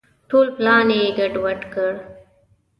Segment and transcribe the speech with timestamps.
[0.29, 1.93] ټول پلان یې ګډ وډ کړ.